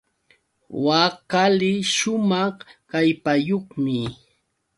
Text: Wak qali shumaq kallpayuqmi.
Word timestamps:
Wak 0.85 1.13
qali 1.31 1.71
shumaq 1.95 2.57
kallpayuqmi. 2.89 3.97